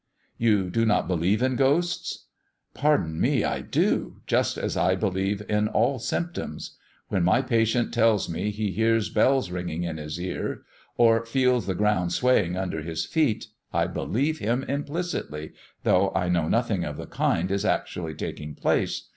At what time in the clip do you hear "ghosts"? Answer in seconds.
1.55-2.25